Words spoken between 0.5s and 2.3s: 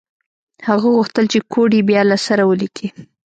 هغه غوښتل چې کوډ یې بیا له